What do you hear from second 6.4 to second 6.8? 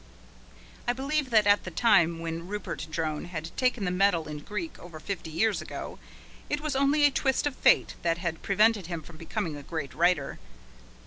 it was